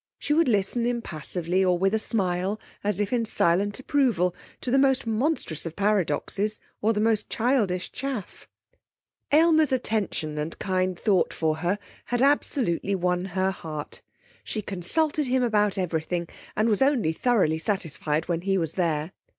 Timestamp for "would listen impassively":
0.33-1.63